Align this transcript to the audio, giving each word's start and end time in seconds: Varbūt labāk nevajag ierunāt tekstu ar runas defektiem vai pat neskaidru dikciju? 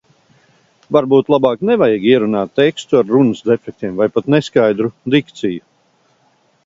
Varbūt 0.95 1.27
labāk 1.33 1.59
nevajag 1.69 2.07
ierunāt 2.13 2.55
tekstu 2.61 2.99
ar 3.01 3.07
runas 3.17 3.45
defektiem 3.53 4.01
vai 4.03 4.09
pat 4.17 4.33
neskaidru 4.37 4.91
dikciju? 5.17 5.67